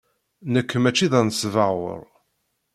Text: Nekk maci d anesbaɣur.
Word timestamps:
Nekk 0.53 0.71
maci 0.77 1.07
d 1.11 1.13
anesbaɣur. 1.19 2.01